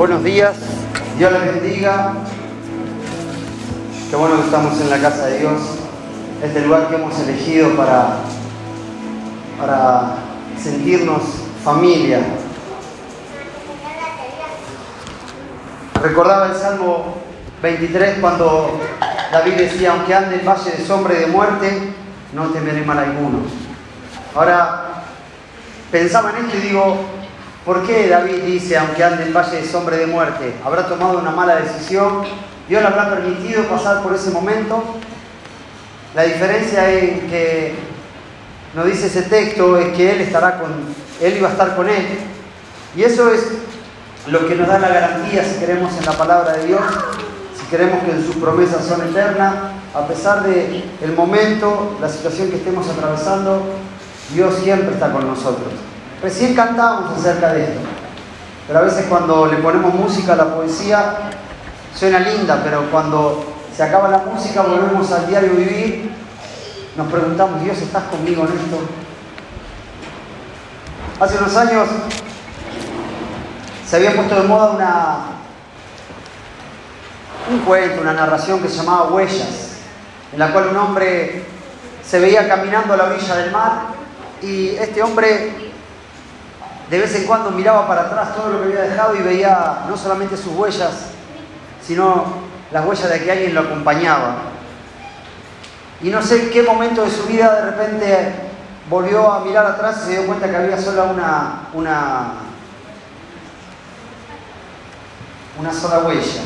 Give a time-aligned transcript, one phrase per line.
[0.00, 0.56] Buenos días,
[1.18, 2.14] Dios les bendiga.
[4.08, 5.60] Qué bueno que estamos en la casa de Dios,
[6.42, 8.20] este lugar que hemos elegido para,
[9.60, 10.14] para
[10.58, 11.20] sentirnos
[11.62, 12.20] familia.
[16.02, 17.16] Recordaba el Salmo
[17.62, 18.80] 23 cuando
[19.30, 21.92] David decía, aunque ande en valle de sombra y de muerte,
[22.32, 23.40] no temeré mal alguno.
[24.34, 25.02] Ahora,
[25.92, 27.19] pensaba en esto y digo,
[27.64, 30.54] ¿por qué David dice, aunque ande en valle de sombra de muerte?
[30.64, 32.22] ¿Habrá tomado una mala decisión?
[32.68, 34.82] ¿Dios le habrá permitido pasar por ese momento?
[36.14, 37.74] La diferencia en que
[38.74, 40.70] nos dice ese texto es que Él estará con,
[41.20, 42.06] Él iba a estar con Él.
[42.96, 43.46] Y eso es
[44.26, 46.80] lo que nos da la garantía si queremos en la palabra de Dios,
[47.58, 49.54] si queremos que sus promesas son eternas,
[49.94, 53.62] a pesar del el momento, la situación que estemos atravesando,
[54.32, 55.89] Dios siempre está con nosotros.
[56.22, 57.80] Recién cantábamos acerca de esto,
[58.66, 61.16] pero a veces cuando le ponemos música a la poesía,
[61.94, 63.42] suena linda, pero cuando
[63.74, 66.12] se acaba la música, volvemos al diario vivir,
[66.94, 68.80] nos preguntamos, Dios, ¿estás conmigo en esto?
[71.20, 71.88] Hace unos años
[73.88, 75.18] se había puesto de moda una,
[77.50, 79.70] un cuento, una narración que se llamaba Huellas,
[80.34, 81.46] en la cual un hombre
[82.06, 83.82] se veía caminando a la orilla del mar
[84.42, 85.69] y este hombre
[86.90, 89.96] de vez en cuando miraba para atrás todo lo que había dejado y veía no
[89.96, 91.10] solamente sus huellas,
[91.80, 92.24] sino
[92.72, 94.36] las huellas de que alguien lo acompañaba.
[96.02, 98.34] Y no sé en qué momento de su vida de repente
[98.88, 102.32] volvió a mirar atrás y se dio cuenta que había solo una, una
[105.60, 106.42] una sola huella.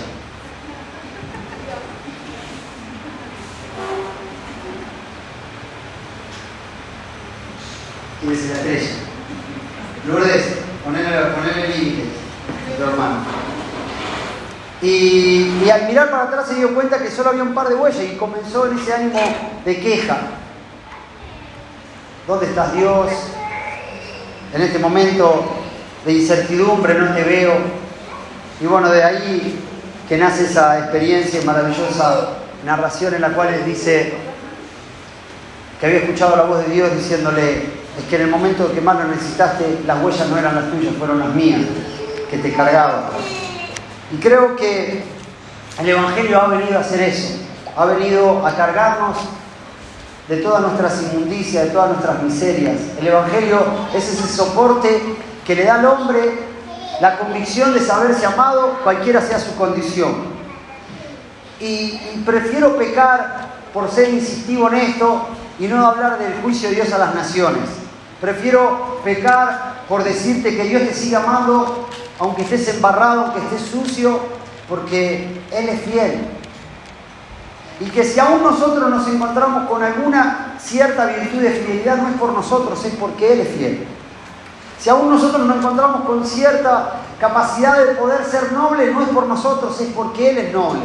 [8.21, 9.14] ¿Quién es la estrella?
[10.07, 10.45] Lourdes,
[10.85, 12.25] ponele, límites
[12.77, 13.17] tu hermano.
[14.83, 18.03] Y, al mirar para atrás se dio cuenta que solo había un par de huellas
[18.03, 19.21] y comenzó en ese ánimo
[19.65, 20.19] de queja.
[22.27, 23.11] ¿Dónde estás Dios?
[24.53, 25.45] En este momento
[26.05, 27.55] de incertidumbre no te veo,
[28.61, 29.59] y bueno, de ahí
[30.09, 32.29] que nace esa experiencia maravillosa
[32.65, 34.15] narración en la cual él dice
[35.81, 38.99] que había escuchado la voz de Dios diciéndole, es que en el momento que más
[38.99, 41.61] lo necesitaste, las huellas no eran las tuyas, fueron las mías,
[42.31, 43.05] que te cargaban.
[44.13, 45.05] Y creo que
[45.81, 47.35] el Evangelio ha venido a hacer eso,
[47.77, 49.17] ha venido a cargarnos
[50.29, 52.77] de todas nuestras inmundicias, de todas nuestras miserias.
[52.99, 53.61] El Evangelio
[53.95, 55.03] es ese soporte
[55.45, 56.55] que le da al hombre
[57.01, 60.35] la convicción de saberse amado, cualquiera sea su condición.
[61.61, 65.27] Y, prefiero pecar por ser incisivo en esto
[65.59, 67.84] y no hablar del juicio de Dios a las naciones.
[68.25, 71.87] Prefiero pecar por decirte que Dios te siga amando,
[72.19, 74.19] aunque estés embarrado, aunque estés sucio,
[74.67, 76.27] porque Él es fiel.
[77.81, 82.15] Y que si aún nosotros nos encontramos con alguna cierta virtud de fidelidad, no es
[82.15, 83.87] por nosotros, es porque Él es fiel.
[84.79, 89.27] Si aún nosotros nos encontramos con cierta capacidad de poder ser noble, no es por
[89.27, 90.81] nosotros, es porque Él es noble.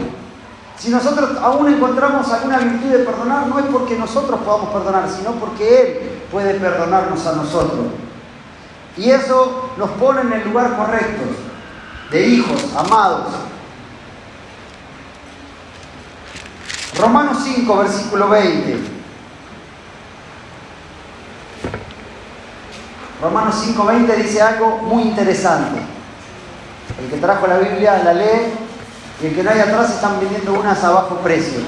[0.77, 5.31] Si nosotros aún encontramos alguna virtud de perdonar, no es porque nosotros podamos perdonar, sino
[5.35, 7.85] porque Él puede perdonarnos a nosotros.
[8.97, 11.23] Y eso nos pone en el lugar correcto,
[12.11, 13.27] de hijos, amados.
[16.99, 18.99] Romanos 5, versículo 20.
[23.21, 25.79] Romanos 5.20 dice algo muy interesante.
[27.01, 28.53] El que trajo la Biblia la lee
[29.21, 31.59] y el que no hay atrás están vendiendo unas a bajo precio.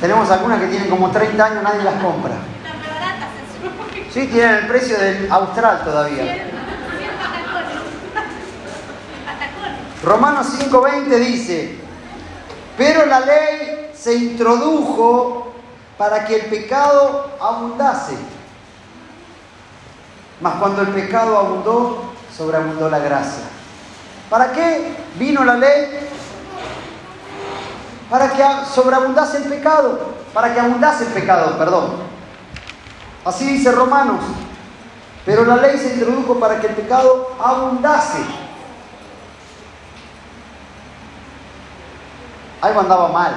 [0.00, 2.34] Tenemos algunas que tienen como 30 años, nadie las compra.
[4.12, 6.46] Sí, tienen el precio del austral todavía.
[10.02, 11.78] Romanos 5.20 dice,
[12.76, 15.52] pero la ley se introdujo
[15.98, 18.16] para que el pecado abundase
[20.40, 22.02] mas cuando el pecado abundó,
[22.34, 23.44] sobreabundó la gracia.
[24.30, 26.08] ¿Para qué vino la ley?
[28.08, 28.42] Para que
[28.72, 32.09] sobreabundase el pecado, para que abundase el pecado, perdón.
[33.24, 34.20] Así dice Romanos.
[35.26, 38.18] Pero la ley se introdujo para que el pecado abundase.
[42.62, 43.34] Algo andaba mal.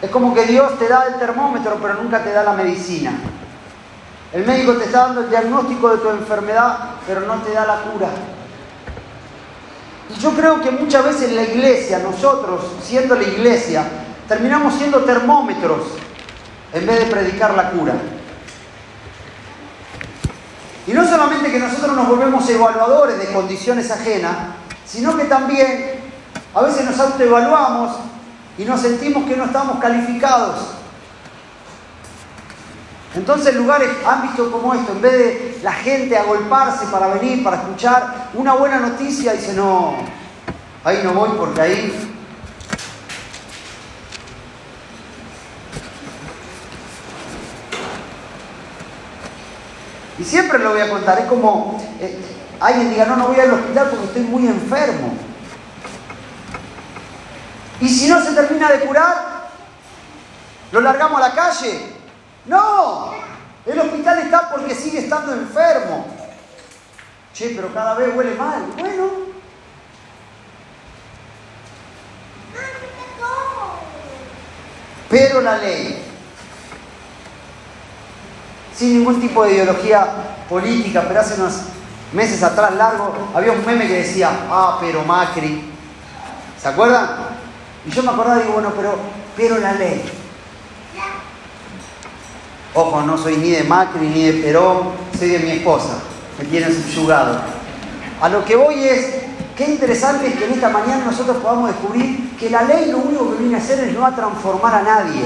[0.00, 3.12] Es como que Dios te da el termómetro, pero nunca te da la medicina.
[4.32, 7.82] El médico te está dando el diagnóstico de tu enfermedad, pero no te da la
[7.82, 8.08] cura.
[10.10, 13.84] Y yo creo que muchas veces la iglesia, nosotros siendo la iglesia,
[14.26, 15.82] terminamos siendo termómetros
[16.72, 17.94] en vez de predicar la cura.
[20.86, 24.36] Y no solamente que nosotros nos volvemos evaluadores de condiciones ajenas,
[24.86, 26.00] sino que también
[26.54, 27.96] a veces nos autoevaluamos
[28.56, 30.78] y nos sentimos que no estamos calificados.
[33.14, 38.30] Entonces lugares, ámbitos como esto, en vez de la gente agolparse para venir, para escuchar
[38.34, 39.96] una buena noticia, dice, no,
[40.84, 42.07] ahí no voy porque ahí
[50.18, 51.18] Y siempre lo voy a contar.
[51.20, 52.18] Es como eh,
[52.60, 55.12] alguien diga, no, no voy al hospital porque estoy muy enfermo.
[57.80, 59.48] Y si no se termina de curar,
[60.72, 61.92] lo largamos a la calle.
[62.46, 63.12] No,
[63.64, 66.06] el hospital está porque sigue estando enfermo.
[67.32, 68.62] Che, pero cada vez huele mal.
[68.76, 69.28] Bueno.
[75.08, 76.07] Pero la ley
[78.78, 80.06] sin ningún tipo de ideología
[80.48, 81.54] política, pero hace unos
[82.12, 85.64] meses atrás largo había un meme que decía, ah, pero Macri.
[86.60, 87.08] ¿Se acuerdan?
[87.84, 88.96] Y yo me acordaba y digo, bueno, pero,
[89.36, 90.02] pero la ley.
[92.74, 95.98] Ojo, no soy ni de Macri ni de Perón, soy de mi esposa,
[96.38, 97.40] me tiene subyugado.
[98.20, 99.24] A lo que voy es,
[99.56, 103.32] qué interesante es que en esta mañana nosotros podamos descubrir que la ley lo único
[103.32, 105.22] que viene a hacer es no a transformar a nadie,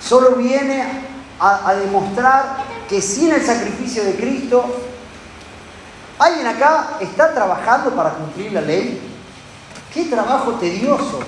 [0.00, 4.64] solo viene a demostrar que sin el sacrificio de Cristo,
[6.18, 9.00] ¿alguien acá está trabajando para cumplir la ley?
[9.92, 11.20] ¡Qué trabajo tedioso!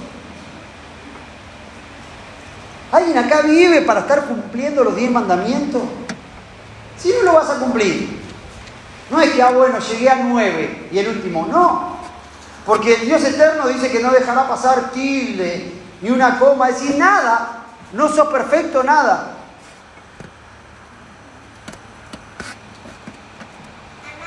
[2.93, 5.83] ¿Alguien acá vive para estar cumpliendo los diez mandamientos?
[6.97, 8.21] Si no lo vas a cumplir.
[9.11, 11.97] No es que, ah, bueno, llegué a nueve y el último, no.
[12.65, 15.73] Porque el Dios eterno dice que no dejará pasar tilde,
[16.03, 17.65] ni una coma, es decir, nada.
[17.93, 19.36] No sos perfecto, nada.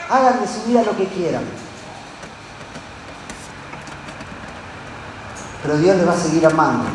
[0.09, 1.43] Hagan de su vida lo que quieran.
[5.61, 6.85] Pero Dios les va a seguir amando.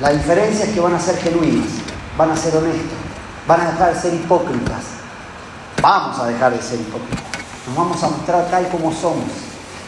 [0.00, 1.68] La diferencia es que van a ser genuinos,
[2.16, 2.98] van a ser honestos,
[3.46, 4.84] van a dejar de ser hipócritas.
[5.82, 7.24] Vamos a dejar de ser hipócritas.
[7.66, 9.30] Nos vamos a mostrar tal como somos.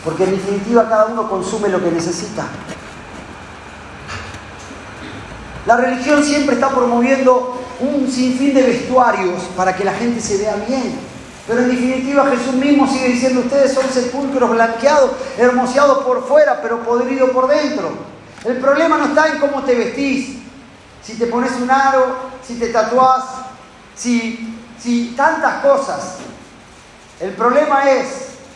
[0.05, 2.45] Porque en definitiva cada uno consume lo que necesita.
[5.67, 10.57] La religión siempre está promoviendo un sinfín de vestuarios para que la gente se vea
[10.57, 11.12] bien.
[11.47, 16.83] Pero en definitiva Jesús mismo sigue diciendo, ustedes son sepulcros blanqueados, hermoseados por fuera, pero
[16.83, 17.91] podridos por dentro.
[18.45, 20.39] El problema no está en cómo te vestís,
[21.03, 22.17] si te pones un aro,
[22.47, 23.25] si te tatuás,
[23.97, 26.17] si, si tantas cosas.
[27.21, 28.09] El problema es,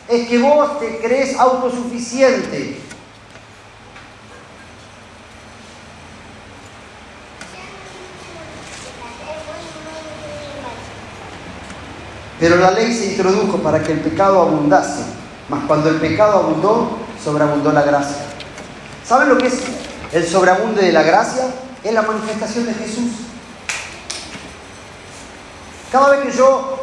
[0.07, 2.81] es que vos te crees autosuficiente,
[12.39, 15.01] Pero la ley se introdujo para que el pecado abundase.
[15.49, 18.17] Mas cuando el pecado abundó, sobreabundó la gracia.
[19.05, 19.55] ¿Saben lo que es
[20.11, 21.45] el sobreabunde de la gracia?
[21.83, 23.11] Es la manifestación de Jesús.
[25.91, 26.79] Cada vez que yo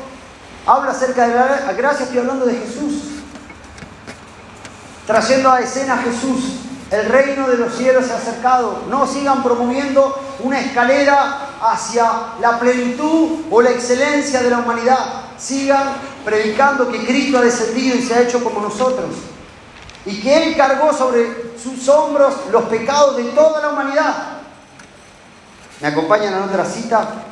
[0.66, 3.02] hablo acerca de la gracia, estoy hablando de Jesús.
[5.06, 6.60] Trayendo a escena a Jesús.
[6.90, 8.84] El reino de los cielos se ha acercado.
[8.88, 15.96] No sigan promoviendo una escalera hacia la plenitud o la excelencia de la humanidad sigan
[16.24, 19.10] predicando que Cristo ha descendido y se ha hecho como nosotros.
[20.06, 24.38] Y que Él cargó sobre sus hombros los pecados de toda la humanidad.
[25.80, 27.24] ¿Me acompañan a otra cita?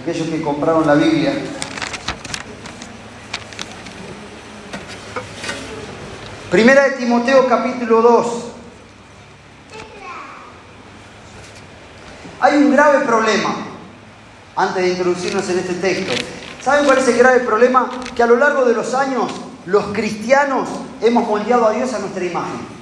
[0.00, 1.32] Aquellos que compraron la Biblia.
[6.50, 8.44] Primera de Timoteo capítulo 2.
[12.40, 13.75] Hay un grave problema
[14.56, 16.12] antes de introducirnos en este texto.
[16.62, 17.90] ¿Saben cuál es el grave problema?
[18.14, 19.30] Que a lo largo de los años
[19.66, 20.68] los cristianos
[21.02, 22.76] hemos moldeado a Dios a nuestra imagen.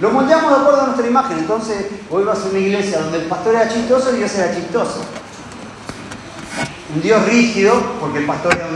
[0.00, 1.38] Lo moldeamos de acuerdo a nuestra imagen.
[1.38, 5.04] Entonces, hoy vas a una iglesia donde el pastor era chistoso y Dios era chistoso.
[6.94, 8.66] Un Dios rígido, porque el pastor era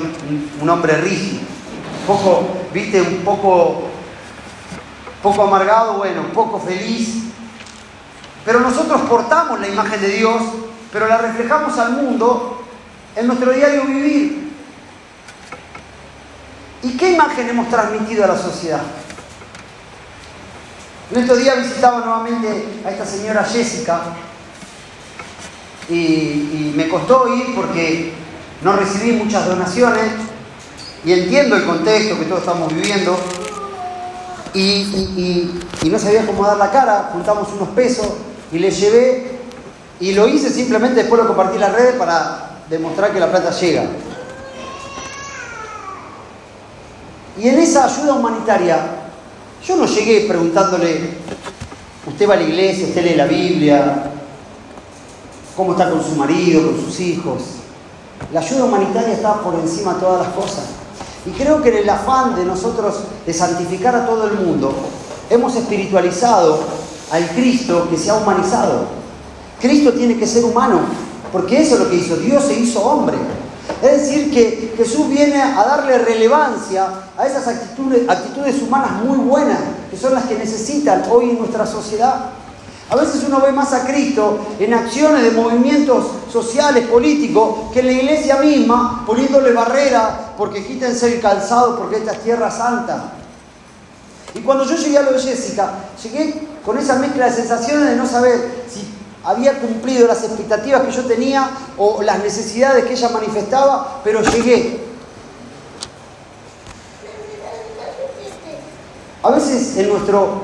[0.60, 1.40] un, hombre rígido.
[2.00, 3.84] Un poco, viste, un poco,
[5.22, 7.23] poco amargado, bueno, un poco feliz,
[8.44, 10.42] pero nosotros portamos la imagen de Dios,
[10.92, 12.62] pero la reflejamos al mundo
[13.16, 14.52] en nuestro diario vivir.
[16.82, 18.82] ¿Y qué imagen hemos transmitido a la sociedad?
[21.10, 24.02] En estos días visitaba nuevamente a esta señora Jessica
[25.88, 28.12] y, me costó ir porque
[28.62, 30.12] no recibí muchas donaciones
[31.04, 33.16] y entiendo el contexto que todos estamos viviendo
[34.54, 38.08] y, y no sabía cómo dar la cara, juntamos unos pesos
[38.54, 39.32] y le llevé
[39.98, 43.50] y lo hice simplemente después lo compartí en las redes para demostrar que la plata
[43.50, 43.84] llega.
[47.36, 48.78] Y en esa ayuda humanitaria,
[49.66, 51.14] yo no llegué preguntándole,
[52.06, 54.04] usted va a la iglesia, usted lee la Biblia,
[55.56, 57.42] cómo está con su marido, con sus hijos.
[58.32, 60.64] La ayuda humanitaria está por encima de todas las cosas.
[61.26, 64.72] Y creo que en el afán de nosotros de santificar a todo el mundo,
[65.28, 68.86] hemos espiritualizado al Cristo que se ha humanizado.
[69.60, 70.80] Cristo tiene que ser humano,
[71.32, 72.16] porque eso es lo que hizo.
[72.16, 73.16] Dios se hizo hombre.
[73.82, 79.58] Es decir, que Jesús viene a darle relevancia a esas actitudes, humanas muy buenas,
[79.90, 82.30] que son las que necesitan hoy en nuestra sociedad.
[82.90, 87.86] A veces uno ve más a Cristo en acciones de movimientos sociales, políticos, que en
[87.86, 93.12] la iglesia misma, poniéndole barrera, porque quítense el calzado, porque esta es tierra santa.
[94.34, 97.96] Y cuando yo llegué a lo de Jessica, llegué con esa mezcla de sensaciones de
[97.96, 98.88] no saber si
[99.22, 104.80] había cumplido las expectativas que yo tenía o las necesidades que ella manifestaba, pero llegué.
[109.22, 110.42] A veces en nuestro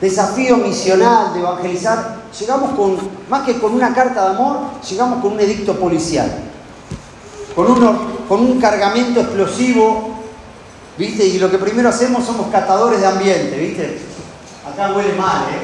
[0.00, 2.96] desafío misional de evangelizar, llegamos con,
[3.28, 6.30] más que con una carta de amor, llegamos con un edicto policial,
[7.54, 7.66] con,
[8.28, 10.10] con un cargamento explosivo,
[10.96, 11.24] ¿viste?
[11.26, 14.15] Y lo que primero hacemos somos catadores de ambiente, ¿viste?
[14.66, 15.62] Acá huele mal, ¿eh?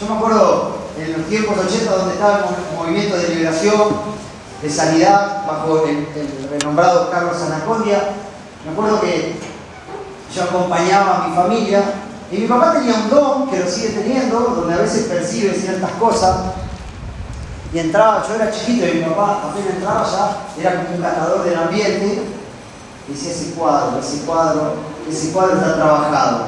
[0.00, 4.18] Yo me acuerdo en los tiempos 80 donde estaba el movimiento de liberación,
[4.62, 6.06] de sanidad, bajo el,
[6.50, 8.12] renombrado Carlos Anacondia,
[8.64, 9.36] me acuerdo que
[10.34, 11.82] yo acompañaba a mi familia
[12.30, 15.90] y mi papá tenía un don que lo sigue teniendo, donde a veces percibe ciertas
[15.92, 16.36] cosas.
[17.72, 21.44] Y entraba, yo era chiquito y mi papá apenas entraba ya, era como un catador
[21.44, 22.22] del ambiente.
[23.08, 24.74] Y decía ese cuadro, ese cuadro,
[25.08, 26.46] ese cuadro está trabajado.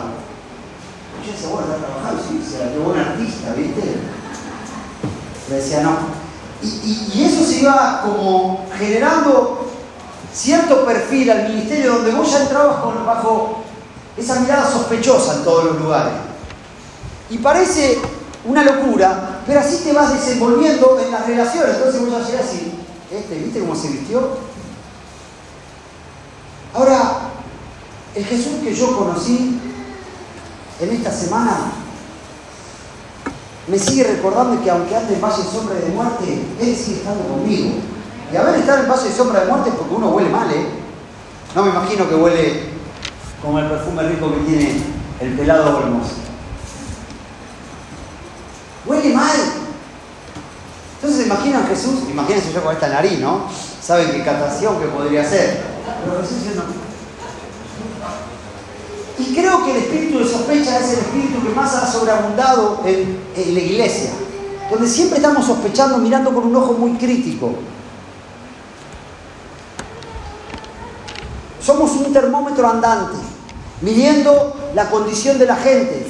[1.21, 3.97] Y yo decía, bueno, está trabajado, sí, o sea, qué buen artista, ¿viste?
[5.49, 6.21] Le decía, no.
[6.63, 9.71] Y, eso se iba como generando
[10.33, 13.65] cierto perfil al ministerio donde vos ya entrabas con, bajo
[14.17, 16.13] esa mirada sospechosa en todos los lugares.
[17.31, 17.99] Y parece
[18.45, 21.77] una locura, pero así te vas desenvolviendo en las relaciones.
[21.77, 24.51] Entonces vos ya llegas y, este, ¿viste cómo se vistió?
[26.75, 27.00] Ahora,
[28.15, 29.59] el Jesús que yo conocí
[30.81, 31.73] en esta semana
[33.69, 37.75] me sigue recordando que aunque ande en valle sombra de muerte, Él sigue estando conmigo.
[38.33, 40.51] Y a ver estar en valle de sombra de muerte es porque uno huele mal,
[40.51, 40.67] ¿eh?
[41.55, 42.71] No me imagino que huele
[43.43, 44.83] como el perfume rico que tiene
[45.21, 46.09] el pelado Olmos.
[48.87, 49.37] Huele mal.
[50.97, 53.45] Entonces imaginan Jesús, imagínense yo con esta nariz, ¿no?
[53.81, 55.63] Saben qué catación que podría ser.
[56.05, 56.90] Pero Jesús no.
[59.21, 63.19] Y creo que el espíritu de sospecha es el espíritu que más ha sobreabundado en,
[63.37, 64.11] en la iglesia,
[64.71, 67.53] donde siempre estamos sospechando, mirando con un ojo muy crítico.
[71.63, 73.19] Somos un termómetro andante,
[73.83, 76.07] midiendo la condición de la gente.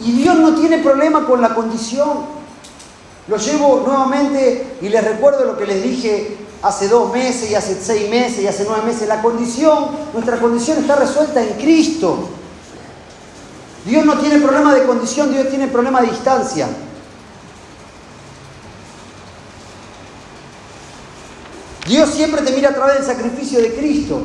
[0.00, 2.26] Y Dios no tiene problema con la condición.
[3.28, 7.80] Lo llevo nuevamente y les recuerdo lo que les dije hace dos meses y hace
[7.80, 9.06] seis meses y hace nueve meses.
[9.06, 12.28] La condición, nuestra condición está resuelta en Cristo.
[13.84, 16.66] Dios no tiene problema de condición, Dios tiene problema de distancia.
[21.86, 24.22] Dios siempre te mira a través del sacrificio de Cristo.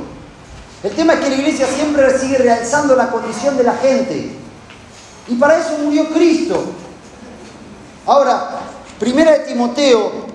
[0.82, 4.32] El tema es que la iglesia siempre sigue realzando la condición de la gente.
[5.28, 6.60] Y para eso murió Cristo.
[8.08, 8.62] Ahora,
[9.00, 10.31] primera de Timoteo,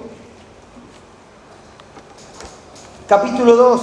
[3.09, 3.81] capítulo 2.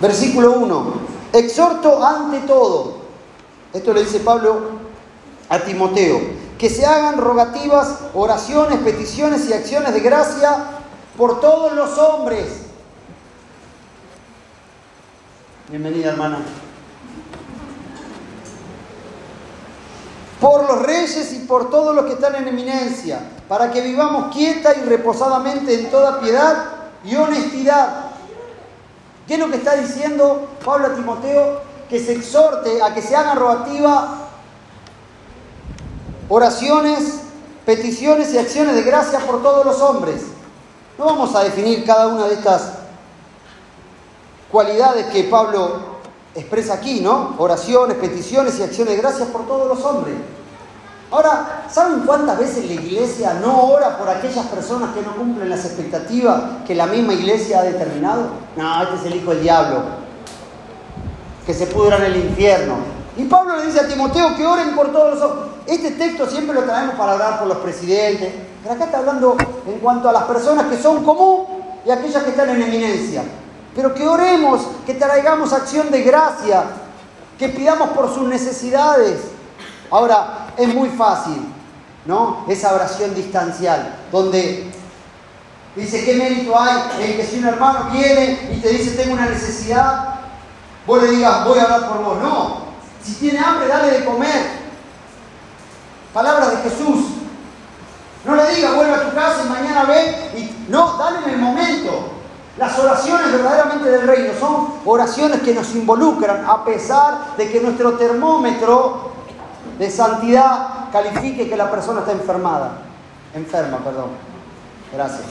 [0.00, 0.94] Versículo 1.
[1.32, 2.96] Exhorto ante todo.
[3.72, 4.70] Esto le dice Pablo
[5.48, 6.20] a Timoteo.
[6.58, 10.64] Que se hagan rogativas, oraciones, peticiones y acciones de gracia
[11.16, 12.62] por todos los hombres.
[15.68, 16.38] Bienvenida hermana.
[20.40, 24.74] Por los reyes y por todos los que están en eminencia, para que vivamos quieta
[24.76, 26.64] y reposadamente en toda piedad
[27.04, 28.06] y honestidad.
[29.26, 31.60] ¿Qué es lo que está diciendo Pablo a Timoteo?
[31.88, 34.26] Que se exhorte a que se hagan rogativa
[36.28, 37.20] oraciones,
[37.64, 40.22] peticiones y acciones de gracia por todos los hombres.
[40.98, 42.72] No vamos a definir cada una de estas
[44.50, 45.96] cualidades que Pablo
[46.34, 47.34] expresa aquí, ¿no?
[47.38, 50.14] Oraciones, peticiones y acciones de gracias por todos los hombres.
[51.10, 55.64] Ahora, ¿saben cuántas veces la iglesia no ora por aquellas personas que no cumplen las
[55.64, 58.30] expectativas que la misma iglesia ha determinado?
[58.56, 59.82] No, este es el hijo del diablo.
[61.46, 62.74] que se pudran en el infierno.
[63.16, 65.50] Y Pablo le dice a Timoteo que oren por todos los hombres.
[65.68, 69.36] Este texto siempre lo traemos para orar por los presidentes, pero acá está hablando
[69.66, 71.44] en cuanto a las personas que son común
[71.84, 73.22] y aquellas que están en eminencia.
[73.76, 76.64] Pero que oremos, que traigamos acción de gracia,
[77.38, 79.20] que pidamos por sus necesidades.
[79.90, 81.52] Ahora, es muy fácil,
[82.04, 82.44] ¿no?
[82.48, 84.70] Esa oración distancial, donde
[85.74, 89.26] dice, ¿qué mérito hay en que si un hermano viene y te dice, tengo una
[89.26, 90.20] necesidad,
[90.86, 92.18] vos le digas, voy a hablar por vos?
[92.22, 92.66] No.
[93.02, 94.66] Si tiene hambre, dale de comer.
[96.12, 97.06] Palabras de Jesús.
[98.24, 100.50] No le digas, vuelve a tu casa y mañana ve.
[100.68, 102.12] No, dale en el momento.
[102.56, 107.92] Las oraciones verdaderamente del reino son oraciones que nos involucran a pesar de que nuestro
[107.92, 109.15] termómetro
[109.78, 112.78] de santidad califique que la persona está enfermada.
[113.34, 114.10] Enferma, perdón.
[114.92, 115.24] Gracias.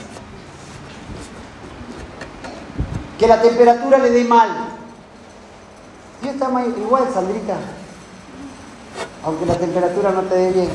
[3.17, 4.49] Que la temperatura le dé mal.
[6.21, 7.55] Dios está igual, Sandrita.
[9.23, 10.69] Aunque la temperatura no te dé bien.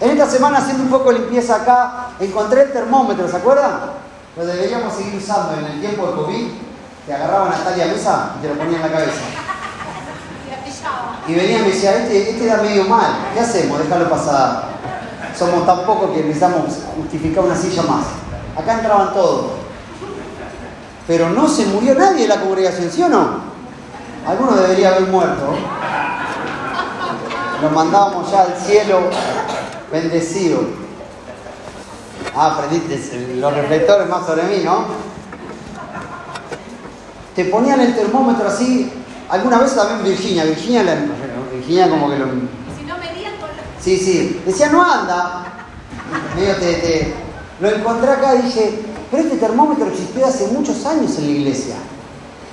[0.00, 3.98] En esta semana haciendo un poco de limpieza acá, encontré el termómetro, ¿se acuerdan?
[4.38, 6.48] lo deberíamos seguir usando en el tiempo de COVID.
[7.06, 9.20] Te agarraban a tal mesa y te lo ponían en la cabeza.
[11.26, 13.78] Y venía y me decía, este, este da medio mal, ¿qué hacemos?
[13.78, 14.68] Déjalo pasar.
[15.36, 16.64] Somos tan pocos que necesitamos
[16.96, 18.06] justificar una silla más.
[18.56, 19.52] Acá entraban todos.
[21.06, 23.40] Pero no se murió nadie de la congregación, ¿sí o no?
[24.26, 25.54] Alguno debería haber muerto.
[27.62, 29.00] Lo mandábamos ya al cielo
[29.90, 30.60] bendecido.
[32.34, 34.84] Ah, aprendiste los reflectores más sobre mí, ¿no?
[37.34, 38.92] Te ponían el termómetro así.
[39.28, 40.94] Alguna vez también Virginia, Virginia, la,
[41.52, 42.26] Virginia como que lo.
[42.26, 44.40] Si no medían con Sí, sí.
[44.46, 45.44] Decía, no anda.
[46.34, 47.14] Medio te, te,
[47.60, 51.76] Lo encontré acá y dije, pero este termómetro existió hace muchos años en la iglesia.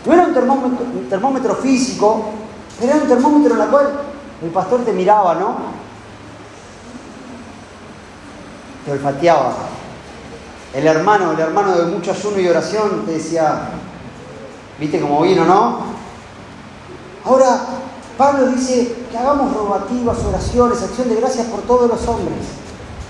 [0.05, 2.25] No era un termómetro, un termómetro físico,
[2.81, 3.89] era un termómetro en el cual
[4.43, 5.57] el pastor te miraba, ¿no?
[8.85, 9.53] Te olfateaba.
[10.73, 13.69] El hermano, el hermano de mucho ayuno y oración, te decía,
[14.77, 15.94] ¿viste cómo vino, no?
[17.25, 17.59] Ahora,
[18.17, 22.38] Pablo dice que hagamos rogativas, oraciones, acción de gracias por todos los hombres.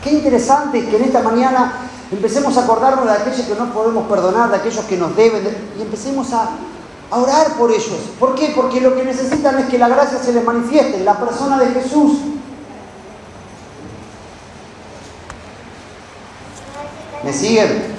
[0.01, 4.49] Qué interesante que en esta mañana empecemos a acordarnos de aquellos que no podemos perdonar,
[4.49, 5.45] de aquellos que nos deben,
[5.77, 6.51] y empecemos a,
[7.11, 7.99] a orar por ellos.
[8.19, 8.53] ¿Por qué?
[8.55, 12.19] Porque lo que necesitan es que la gracia se les manifieste la persona de Jesús.
[17.23, 17.95] ¿Me siguen?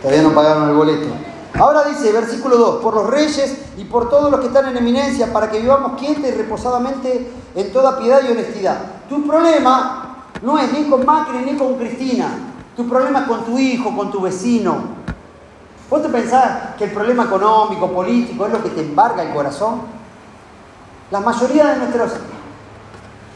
[0.00, 1.33] Todavía no pagaron el boleto.
[1.58, 5.32] Ahora dice, versículo 2, por los reyes y por todos los que están en eminencia,
[5.32, 8.78] para que vivamos quieta y reposadamente en toda piedad y honestidad.
[9.08, 12.28] Tu problema no es ni con Macri ni con Cristina.
[12.76, 15.04] Tu problema es con tu hijo, con tu vecino.
[15.88, 19.82] ¿Vos te pensás que el problema económico, político, es lo que te embarga el corazón?
[21.12, 21.86] La mayoría de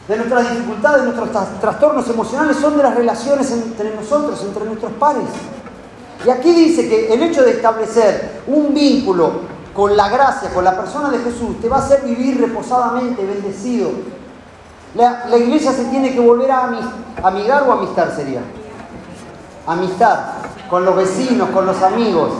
[0.09, 4.91] de nuestras dificultades, de nuestros trastornos emocionales son de las relaciones entre nosotros, entre nuestros
[4.93, 5.23] pares.
[6.25, 9.31] Y aquí dice que el hecho de establecer un vínculo
[9.73, 13.91] con la gracia, con la persona de Jesús, te va a hacer vivir reposadamente, bendecido.
[14.95, 16.69] La, iglesia se tiene que volver a
[17.23, 18.41] amigar o amistar sería.
[19.65, 20.19] Amistad
[20.69, 22.31] con los vecinos, con los amigos.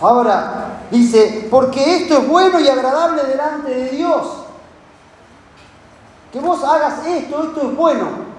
[0.00, 4.44] Ahora dice, porque esto es bueno y agradable delante de Dios.
[6.32, 8.30] Que vos hagas esto, esto es bueno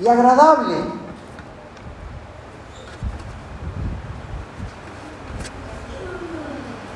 [0.00, 0.76] y agradable.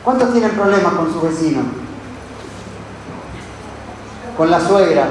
[0.06, 1.62] ¿Cuántos tienen problemas con su vecino?
[4.36, 5.08] Con la suegra.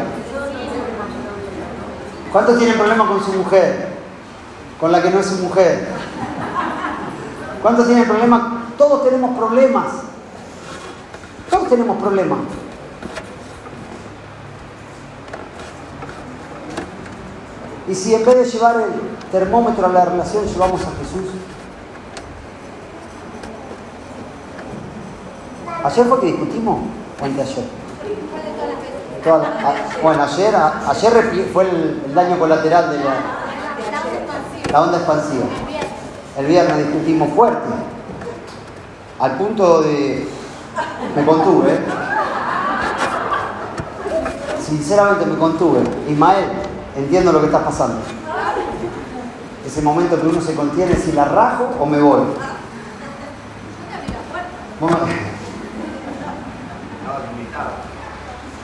[2.31, 3.89] ¿Cuántos tienen problemas con su mujer?
[4.79, 5.89] Con la que no es su mujer.
[7.61, 8.41] ¿Cuántos tienen problemas?
[8.77, 9.85] Todos tenemos problemas.
[11.49, 12.39] Todos tenemos problemas.
[17.89, 21.44] Y si en vez de llevar el termómetro a la relación llevamos a Jesús.
[25.85, 26.79] ¿Ayer fue que discutimos?
[27.21, 27.63] ¿O de ayer?
[30.01, 33.13] bueno, ayer, ayer fue el, daño colateral de la,
[34.71, 35.45] la onda expansiva.
[36.39, 37.69] El viernes discutimos fuerte.
[39.19, 40.27] Al punto de...
[41.15, 41.73] Me contuve.
[41.73, 41.79] ¿eh?
[44.65, 45.81] Sinceramente me contuve.
[46.09, 46.45] Ismael,
[46.95, 47.97] entiendo lo que está pasando.
[49.63, 52.21] Ese momento que uno se contiene, si la rajo o me voy.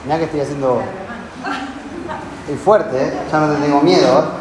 [0.04, 0.82] Mira que estoy haciendo.
[2.40, 3.22] Estoy fuerte, ¿eh?
[3.30, 4.18] ya no te tengo miedo.
[4.18, 4.24] ¿eh?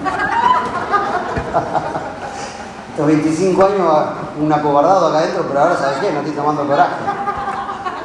[2.90, 3.88] Estos 25 años
[4.40, 6.96] un acobardado acá adentro, pero ahora sabes qué, no estoy tomando coraje.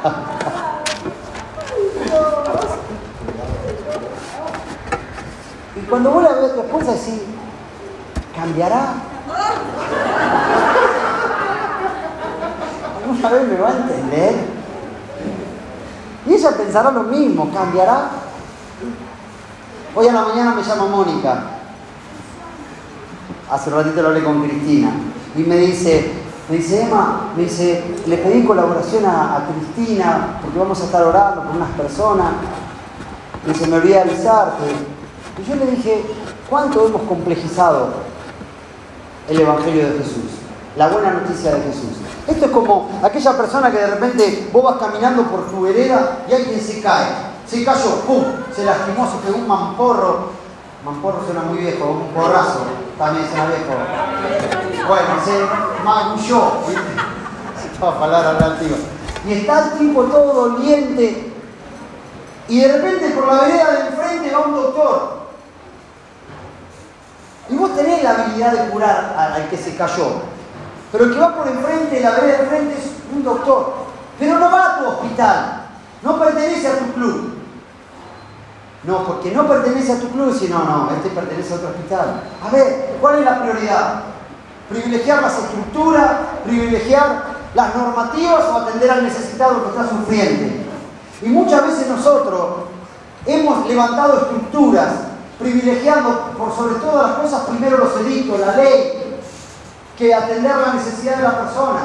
[5.75, 7.23] y cuando vos la ves a tu esposa decís,
[8.35, 8.93] ¿cambiará?
[13.03, 14.56] ¿Alguna vez me va a entender?
[16.37, 18.11] Ella pensará lo mismo, ¿cambiará?
[19.95, 21.45] Hoy a la mañana me llama Mónica.
[23.49, 24.91] Hace un ratito lo hablé con Cristina.
[25.35, 26.11] Y me dice,
[26.47, 31.41] me dice, Emma, me dice, le pedí colaboración a, Cristina porque vamos a estar orando
[31.41, 32.33] con unas personas.
[33.49, 34.65] Y se me olvidó avisarte.
[35.41, 36.03] Y yo le dije,
[36.47, 37.93] ¿cuánto hemos complejizado
[39.27, 40.37] el Evangelio de Jesús?
[40.75, 41.97] La buena noticia de Jesús.
[42.27, 46.33] Esto es como aquella persona que de repente vos vas caminando por tu vereda y
[46.33, 48.23] alguien se cae se cayó, ¡pum!
[48.53, 50.31] Se lastimó, se pegó un mamporro.
[50.83, 52.65] Mamporro suena muy viejo, un porrazo
[52.97, 54.87] también suena viejo.
[54.87, 56.51] Bueno, se magulló.
[57.79, 58.77] Toda palabra relativa.
[59.25, 61.33] Y está el tipo todo doliente.
[62.49, 65.27] Y de repente por la vereda de enfrente va un doctor.
[67.49, 70.36] Y vos tenés la habilidad de curar al que se cayó.
[70.91, 73.73] Pero el que va por enfrente, la vereda de enfrente es un doctor.
[74.19, 75.65] Pero no va a tu hospital.
[76.01, 77.37] No pertenece a tu club.
[78.83, 82.21] No, porque no pertenece a tu club, sino, no, este pertenece a otro hospital.
[82.45, 84.03] A ver, ¿cuál es la prioridad?
[84.69, 86.11] ¿Privilegiar las estructuras?
[86.45, 87.23] ¿Privilegiar
[87.53, 90.53] las normativas o atender al necesitado que está sufriendo?
[91.21, 92.67] Y muchas veces nosotros
[93.25, 94.93] hemos levantado estructuras
[95.39, 99.06] privilegiando por sobre todas las cosas primero los edictos, la ley,
[99.97, 101.79] que atender la necesidad de la persona.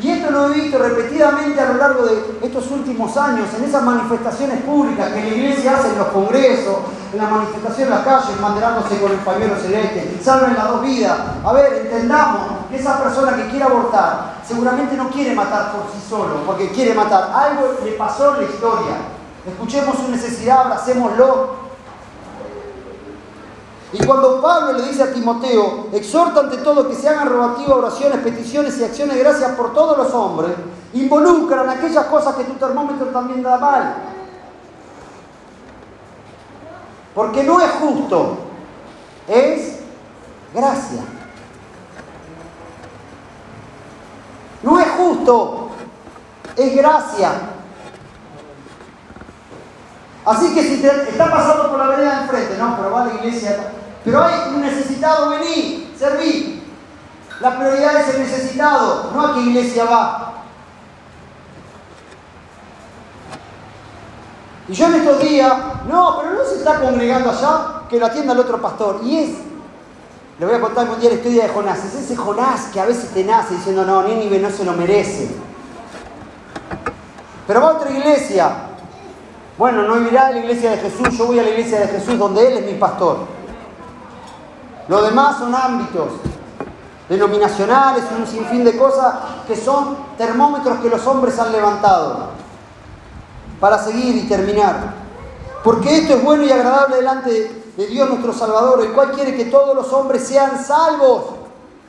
[0.00, 3.82] Y esto lo he visto repetidamente a lo largo de estos últimos años, en esas
[3.82, 6.76] manifestaciones públicas que la iglesia hace en los congresos,
[7.12, 11.18] en la manifestación en las calles, mandándose con el pañuelo celeste, salven las dos vidas.
[11.44, 16.02] A ver, entendamos que esa persona que quiere abortar seguramente no quiere matar por sí
[16.08, 17.30] solo, porque quiere matar.
[17.34, 18.96] Algo le pasó en la historia.
[19.46, 21.59] Escuchemos su necesidad, abracémoslo,
[23.92, 28.20] y cuando Pablo le dice a Timoteo, exhorta ante todo que se hagan rogativas, oraciones,
[28.20, 30.52] peticiones y acciones de gracias por todos los hombres,
[30.92, 33.96] involucran aquellas cosas que tu termómetro también da mal.
[37.14, 38.38] Porque no es justo,
[39.26, 39.80] es
[40.54, 41.02] gracia.
[44.62, 45.70] No es justo,
[46.54, 47.32] es gracia.
[50.24, 53.06] Así que si te está pasando por la vereda de enfrente, no, pero va a
[53.06, 53.72] la iglesia
[54.04, 56.62] pero hay un necesitado, vení, serví.
[57.40, 60.30] La prioridad es el necesitado, no a qué iglesia va.
[64.68, 65.52] Y yo en estos días,
[65.88, 69.00] no, pero no se está congregando allá, que lo atienda el otro pastor.
[69.02, 69.30] Y es,
[70.38, 71.84] le voy a contar un día la historia de Jonás.
[71.84, 75.28] Es ese Jonás que a veces te nace diciendo, no, Nínive no se lo merece.
[77.46, 78.48] Pero va a otra iglesia.
[79.58, 82.16] Bueno, no irá a la iglesia de Jesús, yo voy a la iglesia de Jesús
[82.16, 83.39] donde Él es mi pastor.
[84.90, 86.08] Lo demás son ámbitos
[87.08, 89.14] denominacionales, un sinfín de cosas
[89.46, 92.30] que son termómetros que los hombres han levantado.
[93.60, 94.94] Para seguir y terminar.
[95.62, 99.44] Porque esto es bueno y agradable delante de Dios nuestro Salvador, el cual quiere que
[99.44, 101.22] todos los hombres sean salvos,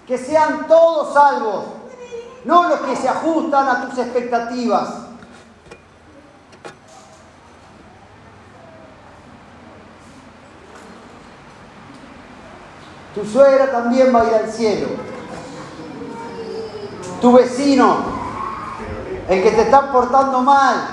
[0.06, 1.64] que sean todos salvos,
[2.46, 4.90] no los que se ajustan a tus expectativas.
[13.14, 14.88] Tu suegra también va a ir al cielo.
[17.20, 17.98] Tu vecino,
[19.28, 20.88] el que te está portando mal,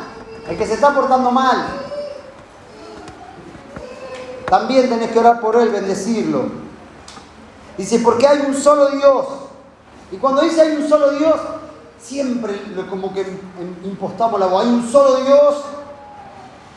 [0.48, 1.64] el que se está portando mal,
[4.46, 6.46] también tenés que orar por él, bendecirlo.
[7.76, 9.26] Dice, porque hay un solo Dios.
[10.10, 11.36] Y cuando dice hay un solo Dios,
[12.00, 13.26] siempre como que
[13.84, 14.64] impostamos la voz.
[14.64, 15.54] Hay un solo Dios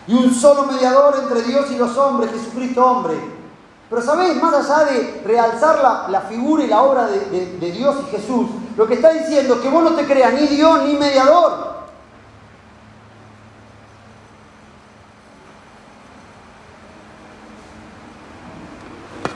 [0.08, 3.41] y un solo mediador entre Dios y los hombres, Jesucristo hombre.
[3.92, 8.48] Pero sabéis, más allá de realzar la, figura y la obra de, Dios y Jesús,
[8.78, 11.72] lo que está diciendo es que vos no te creas ni Dios ni mediador.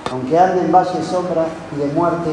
[0.10, 2.32] Aunque ande en valle de sombra y de muerte,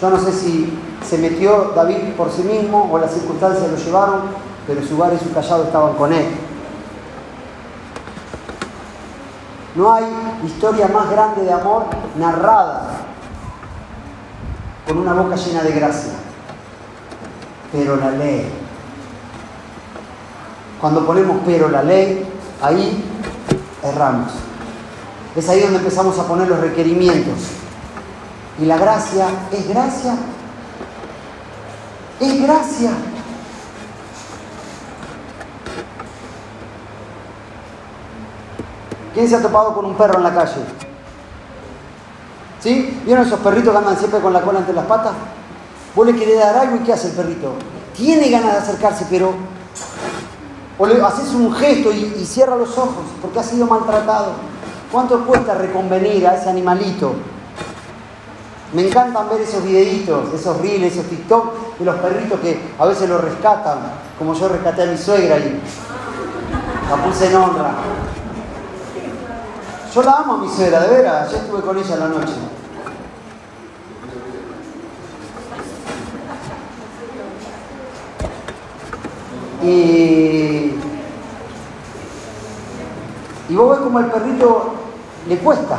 [0.00, 0.76] yo no sé si
[1.08, 4.22] se metió David por sí mismo o las circunstancias lo llevaron,
[4.66, 6.45] pero su bar y su callado estaban con él.
[9.76, 10.04] No hay
[10.44, 11.84] historia más grande de amor
[12.18, 12.88] narrada
[14.86, 16.12] con una boca llena de gracia.
[17.72, 18.50] Pero la ley.
[20.80, 22.26] Cuando ponemos pero la ley,
[22.62, 23.04] ahí
[23.82, 24.32] erramos.
[25.34, 27.38] Es ahí donde empezamos a poner los requerimientos.
[28.58, 30.16] Y la gracia es gracia
[32.18, 32.92] Es gracia.
[39.16, 40.60] ¿Quién se ha topado con un perro en la calle?
[42.60, 43.00] ¿Sí?
[43.06, 45.14] ¿Vieron esos perritos que andan siempre con la cola entre las patas?
[45.94, 47.54] Vos le querés dar algo y ¿qué hace el perrito?
[47.96, 49.32] Tiene ganas de acercarse, pero
[50.76, 54.32] o le haces un gesto y, cierra los ojos porque ha sido maltratado.
[54.92, 57.14] ¿Cuánto cuesta reconvenir a ese animalito?
[58.74, 63.08] Me encantan ver esos videitos, esos reels, esos TikTok de los perritos que a veces
[63.08, 63.78] los rescatan,
[64.18, 65.58] como yo rescaté a mi suegra y
[66.90, 67.72] la puse en honra.
[69.96, 72.34] Yo la amo a mi suegra, de veras, yo estuve con ella en la noche.
[79.62, 80.74] Y,
[83.48, 84.74] y vos ves como el perrito
[85.28, 85.78] le cuesta.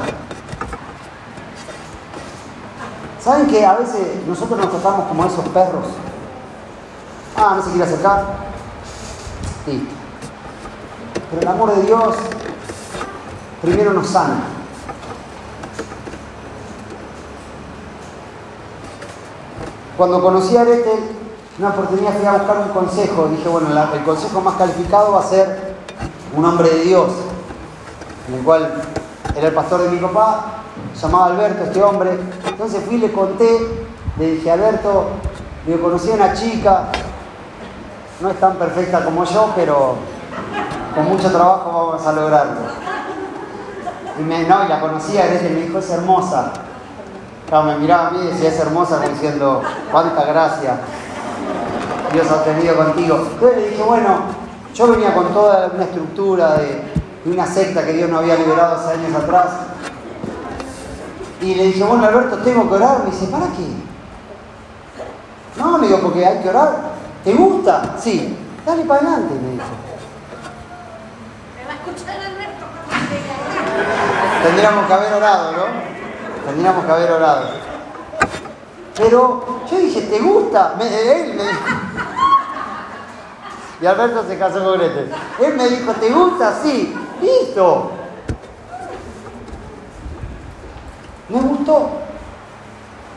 [3.19, 5.85] ¿Saben que a veces nosotros nos tratamos como esos perros?
[7.35, 8.25] Ah, no se quiere acercar.
[9.67, 9.93] Listo.
[11.29, 12.15] Pero el amor de Dios
[13.61, 14.43] primero nos sana.
[19.97, 20.91] Cuando conocí a Arete,
[21.57, 23.27] una oportunidad fui a buscar un consejo.
[23.29, 25.75] Dije, bueno, el consejo más calificado va a ser
[26.35, 27.09] un hombre de Dios,
[28.27, 28.73] en el cual
[29.35, 30.61] era el pastor de mi papá,
[31.01, 32.11] llamaba Alberto, este hombre.
[32.45, 33.87] Entonces fui y le conté,
[34.19, 35.07] le dije, Alberto,
[35.67, 36.89] yo conocí a una chica,
[38.21, 39.95] no es tan perfecta como yo, pero
[40.93, 42.86] con mucho trabajo vamos a lograrlo.
[44.19, 46.51] Y me, no, y la conocía, y me dijo, es hermosa.
[47.47, 50.79] Claro, me miraba a mí y decía, es hermosa, diciendo, cuánta gracia.
[52.11, 53.27] Dios ha tenido contigo.
[53.31, 54.19] Entonces le dije, bueno,
[54.73, 56.81] yo venía con toda una estructura de,
[57.25, 59.47] una secta que Dios no había liberado hace años atrás.
[61.41, 63.03] Y le dije, bueno, Alberto, tengo que orar.
[63.03, 63.67] Me dice, ¿para qué?
[65.57, 66.75] No, le digo, porque hay que orar.
[67.23, 67.95] ¿Te gusta?
[67.99, 68.37] Sí.
[68.65, 69.65] Dale para adelante, me dijo.
[71.55, 72.65] Me va a escuchar Alberto.
[74.43, 75.63] Tendríamos que haber orado, ¿no?
[76.45, 77.49] Tendríamos que haber orado.
[78.95, 80.75] Pero yo dije, ¿te gusta?
[80.77, 81.61] Me, él me dijo,
[83.79, 85.11] y Alberto se casó con Gretel.
[85.39, 86.53] Él me dijo, ¿te gusta?
[86.63, 86.95] Sí.
[87.21, 87.91] Listo.
[91.29, 91.89] Me gustó.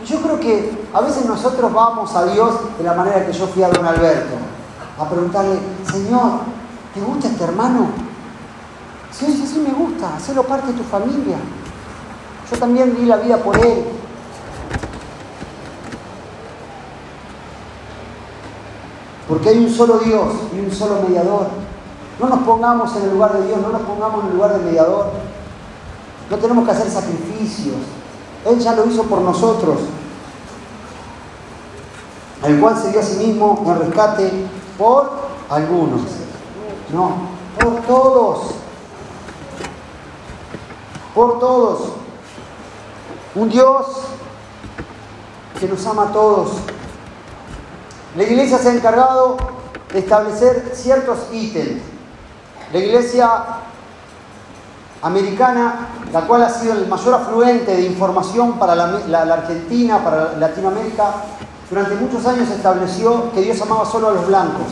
[0.02, 3.46] Y yo creo que a veces nosotros vamos a Dios de la manera que yo
[3.46, 4.34] fui a don Alberto.
[4.98, 5.58] A preguntarle,
[5.90, 6.40] Señor,
[6.92, 8.09] ¿te gusta este hermano?
[9.20, 10.16] Sí, sí, sí, me gusta.
[10.16, 11.36] Hacelo parte de tu familia.
[12.50, 13.84] Yo también di la vida por él.
[19.28, 21.48] Porque hay un solo Dios y un solo mediador.
[22.18, 24.62] No nos pongamos en el lugar de Dios, no nos pongamos en el lugar del
[24.62, 25.10] mediador.
[26.30, 27.76] No tenemos que hacer sacrificios.
[28.46, 29.80] Él ya lo hizo por nosotros.
[32.42, 34.32] El cual se dio a sí mismo en rescate
[34.78, 35.12] por
[35.50, 36.00] algunos.
[36.94, 37.12] No,
[37.58, 38.59] por todos.
[41.14, 41.92] Por todos.
[43.34, 43.86] Un Dios
[45.58, 46.50] que nos ama a todos
[48.16, 49.36] la iglesia se ha encargado
[49.92, 51.80] de establecer ciertos ítems.
[52.72, 53.28] La iglesia
[55.00, 61.14] americana, la cual ha sido el mayor afluente de información para la, Argentina, para Latinoamérica,
[61.70, 64.66] durante muchos años estableció que Dios amaba solo a los blancos.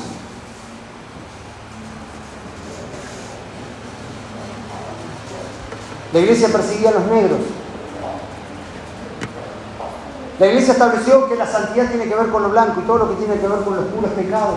[6.12, 7.38] La iglesia perseguía a los negros.
[10.38, 13.10] La iglesia estableció que la santidad tiene que ver con lo blanco y todo lo
[13.10, 14.54] que tiene que ver con los puros pecados.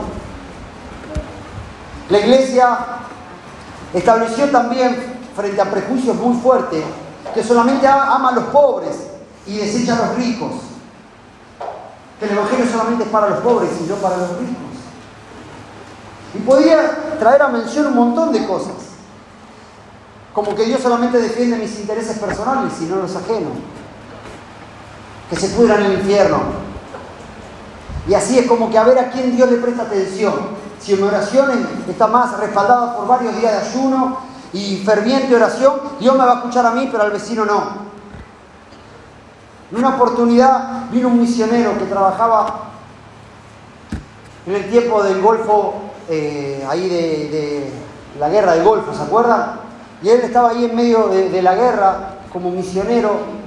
[2.09, 2.77] La iglesia
[3.93, 4.95] estableció también,
[5.35, 6.83] frente a prejuicios muy fuertes,
[7.33, 8.95] que solamente ama a los pobres
[9.47, 10.51] y desecha a los ricos.
[12.19, 14.55] Que el Evangelio solamente es para los pobres y no para los ricos.
[16.35, 18.90] Y podía traer a mención un montón de cosas.
[20.34, 23.52] Como que Dios solamente defiende mis intereses personales y no los ajenos
[25.30, 26.39] que se pudran en el infierno.
[28.08, 30.34] Y así es como que a ver a quién Dios le presta atención.
[30.80, 34.17] Si mi oración está más respaldada por varios días de ayuno
[34.52, 37.91] y ferviente oración, Dios me va a escuchar a mí, pero al vecino no.
[39.72, 42.72] En una oportunidad vino un misionero que trabajaba
[44.46, 45.76] en el tiempo del Golfo,
[46.10, 47.72] eh, ahí de,
[48.20, 49.70] la guerra del Golfo, ¿se acuerdan?
[50.01, 53.41] Y él estaba ahí en medio de la guerra como misionero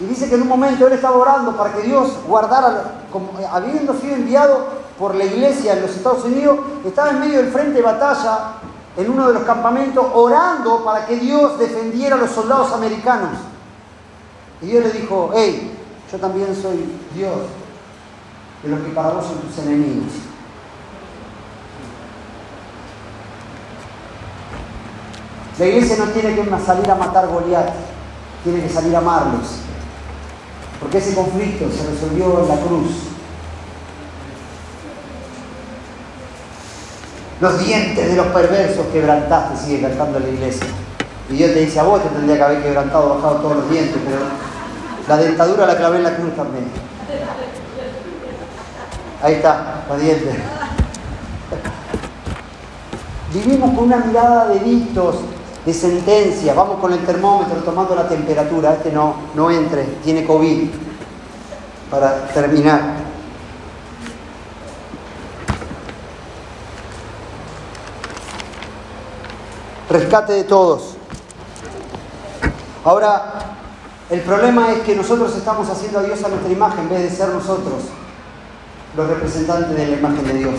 [0.00, 3.94] y dice que en un momento él estaba orando para que Dios guardara, como, habiendo
[3.94, 4.66] sido enviado
[4.98, 8.52] por la iglesia en los Estados Unidos, estaba en medio del frente de batalla,
[8.96, 13.38] en uno de los campamentos, orando para que Dios defendiera a los soldados americanos.
[14.62, 15.78] Y Dios le dijo, hey,
[16.10, 17.36] yo también soy Dios.
[18.62, 20.12] de los que para vos son tus enemigos.
[25.60, 27.68] La iglesia no tiene que salir a matar Goliat,
[28.42, 29.60] tiene que salir a amarlos.
[30.80, 32.88] Porque ese conflicto se resolvió en la cruz.
[37.42, 40.66] Los dientes de los perversos quebrantaste, sigue cantando la iglesia.
[41.28, 44.00] Y Dios te dice, a vos te tendría que haber quebrantado, bajado todos los dientes,
[44.02, 44.18] pero
[45.08, 46.64] la dentadura la clavé en la cruz también.
[49.22, 50.36] Ahí está, los dientes.
[53.34, 55.16] Vivimos con una mirada de dictos,
[55.64, 56.54] de sentencias.
[56.56, 58.74] Vamos con el termómetro tomando la temperatura.
[58.74, 60.70] Este no, no entre, tiene COVID.
[61.90, 63.10] Para terminar.
[69.88, 70.96] Rescate de todos.
[72.84, 73.40] Ahora,
[74.08, 77.16] el problema es que nosotros estamos haciendo a Dios a nuestra imagen en vez de
[77.16, 77.82] ser nosotros
[78.96, 80.54] los representantes de la imagen de Dios.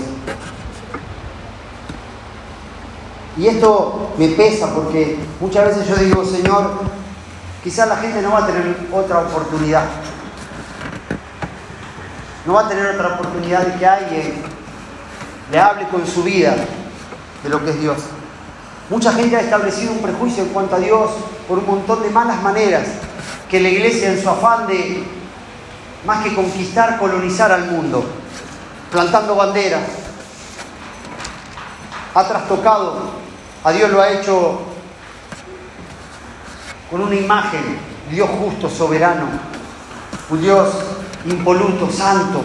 [3.38, 6.72] Y esto me pesa porque muchas veces yo digo, Señor,
[7.64, 9.86] quizás la gente no va a tener otra oportunidad.
[12.46, 14.34] No va a tener otra oportunidad de que alguien
[15.52, 16.56] le hable con su vida
[17.44, 17.98] de lo que es Dios.
[18.90, 21.12] Mucha gente ha establecido un prejuicio en cuanto a Dios
[21.48, 22.88] por un montón de malas maneras
[23.50, 25.04] que la iglesia en su afán de
[26.06, 28.04] más que conquistar, colonizar al mundo,
[28.92, 29.84] plantando banderas,
[32.14, 33.21] ha trastocado,
[33.64, 34.62] a Dios lo ha hecho
[36.90, 37.78] con una imagen,
[38.10, 39.26] Dios justo, soberano,
[40.30, 40.70] un Dios
[41.26, 42.44] impoluto, santo.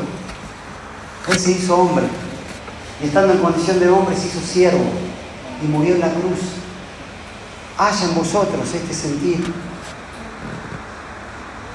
[1.28, 2.06] Él se hizo hombre
[3.02, 4.84] y estando en condición de hombre se hizo siervo
[5.62, 6.38] y murió en la cruz.
[7.78, 9.52] Haya en vosotros este sentir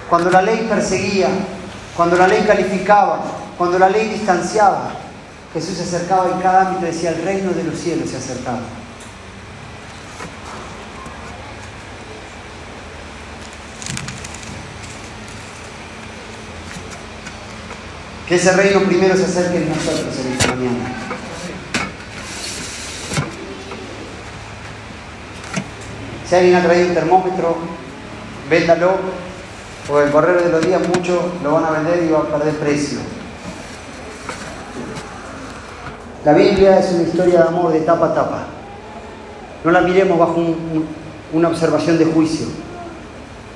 [0.10, 1.30] cuando la ley perseguía,
[1.96, 3.22] cuando la ley calificaba,
[3.58, 4.92] cuando la ley distanciaba,
[5.54, 8.20] Jesús se acercaba en cada ámbito y decía, el reino de los cielos se ha
[18.32, 20.96] Que ese reino primero se acerque nosotros en esta mañana.
[26.30, 27.58] Si alguien ha traído un termómetro,
[28.50, 28.92] véndalo,
[29.86, 32.56] por el correr de los días muchos lo van a vender y va a perder
[32.56, 33.00] precio.
[36.24, 38.44] La Biblia es una historia de amor de tapa a tapa.
[39.66, 40.42] No la miremos bajo
[41.34, 42.46] una observación de juicio.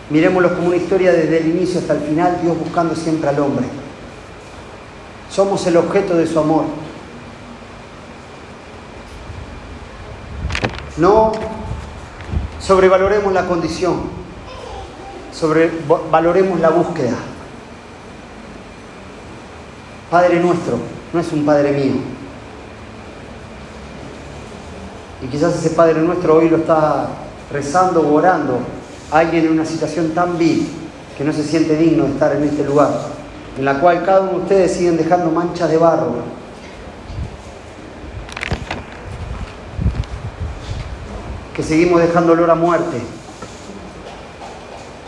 [0.09, 3.84] Miremoslo como una historia desde el inicio hasta el final, Dios buscando siempre al hombre.
[5.35, 6.63] Somos el objeto de su amor.
[10.95, 11.33] No
[12.61, 14.03] sobrevaloremos la condición,
[15.33, 15.69] sobre,
[16.09, 17.17] valoremos la búsqueda.
[20.09, 20.77] Padre nuestro,
[21.11, 21.95] no es un Padre mío.
[25.21, 27.07] Y quizás ese Padre nuestro hoy lo está
[27.51, 28.59] rezando o orando
[29.11, 30.65] alguien en una situación tan vil
[31.17, 33.14] que no se siente digno de estar en este lugar,
[33.57, 36.15] en la cual cada uno de ustedes siguen dejando manchas de barro.
[41.55, 43.01] Que seguimos dejando olor a muerte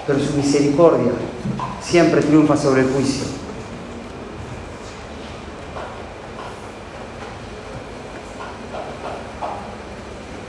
[0.08, 1.12] pero su misericordia
[1.82, 3.26] siempre triunfa sobre el juicio.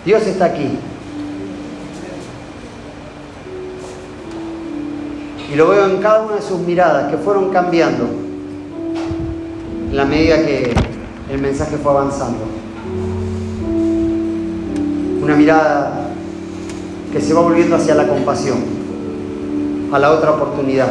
[0.04, 0.78] Dios está aquí.
[5.50, 8.04] Y lo veo en cada una de sus miradas que fueron cambiando
[9.90, 10.74] en la medida que
[11.30, 12.44] el mensaje fue avanzando.
[15.22, 16.10] Una mirada
[17.12, 18.58] que se va volviendo hacia la compasión
[19.90, 20.88] a la otra oportunidad.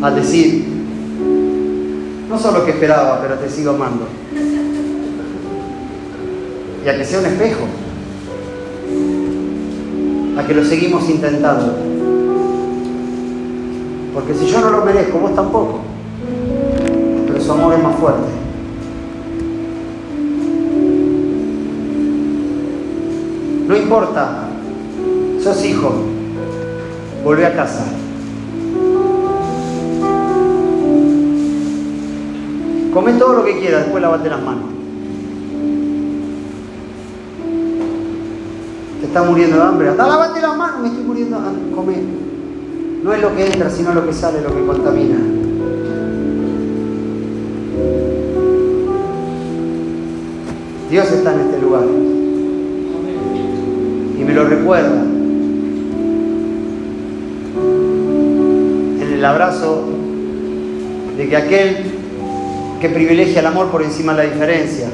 [0.00, 0.64] Al decir,
[2.28, 4.06] no solo que esperaba, pero te sigo amando.
[6.84, 7.66] Y a que sea un espejo.
[10.38, 11.97] A que lo seguimos intentando.
[14.18, 15.78] Porque si yo no lo merezco, vos tampoco.
[17.28, 18.26] Pero su amor es más fuerte.
[23.68, 24.48] No importa,
[25.40, 25.92] sos hijo,
[27.22, 27.84] Vuelve a casa.
[32.92, 34.64] Come todo lo que quieras, después lavate las manos.
[39.00, 39.88] Te está muriendo de hambre.
[39.90, 41.36] Anda, lavate las manos, me estoy muriendo.
[41.36, 42.27] Anda, come.
[43.02, 45.16] No es lo que entra, sino lo que sale, lo que contamina.
[50.90, 51.84] Dios está en este lugar.
[54.18, 55.04] Y me lo recuerda.
[59.18, 59.82] el abrazo
[61.16, 61.76] de que aquel
[62.80, 64.88] que privilegia el amor por encima de la diferencia.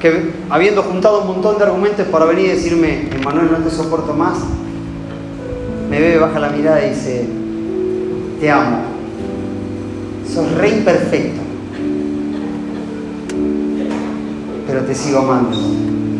[0.00, 4.14] Que habiendo juntado un montón de argumentos para venir y decirme, Emanuel, no te soporto
[4.14, 4.38] más,
[5.88, 7.26] me ve, baja la mirada y dice,
[8.40, 8.78] te amo.
[10.32, 11.40] Sos re imperfecto.
[14.66, 15.56] Pero te sigo amando.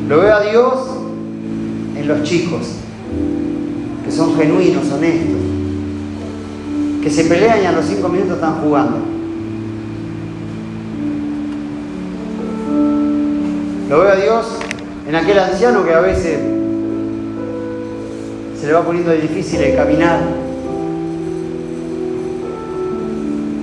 [0.09, 0.75] Lo veo a Dios
[1.97, 2.77] en los chicos,
[4.05, 5.37] que son genuinos, honestos,
[7.03, 8.99] que se pelean y a los cinco minutos están jugando.
[13.89, 14.47] Lo veo a Dios
[15.09, 16.39] en aquel anciano que a veces
[18.65, 20.21] se le va poniendo difícil el caminar,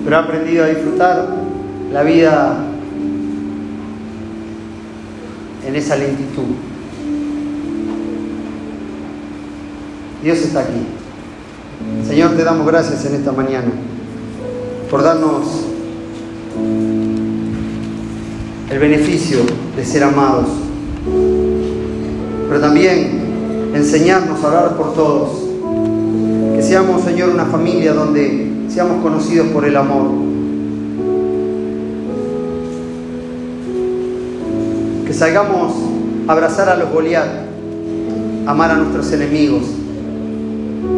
[0.04, 1.28] pero ha aprendido a disfrutar
[1.92, 2.56] la vida
[5.68, 6.54] en esa lentitud.
[10.22, 10.86] Dios está aquí.
[12.08, 13.72] Señor, te damos gracias en esta mañana
[14.88, 15.66] por darnos
[18.70, 19.40] el beneficio
[19.76, 20.46] de ser amados,
[22.48, 23.21] pero también
[23.74, 25.30] enseñarnos a orar por todos.
[26.56, 30.08] Que seamos, Señor, una familia donde seamos conocidos por el amor.
[35.06, 35.74] Que salgamos
[36.28, 37.28] a abrazar a los Goliat,
[38.46, 39.64] amar a nuestros enemigos,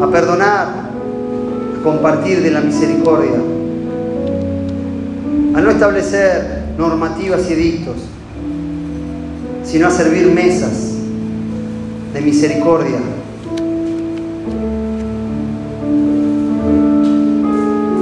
[0.01, 3.39] a perdonar, a compartir de la misericordia,
[5.55, 7.95] a no establecer normativas y edictos,
[9.63, 10.82] sino a servir mesas
[12.13, 12.99] de misericordia.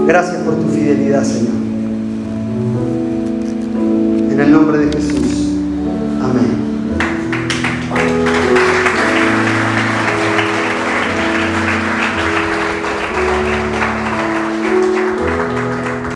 [0.05, 1.53] Gracias por tu fidelidad, Señor.
[4.31, 5.40] En el nombre de Jesús.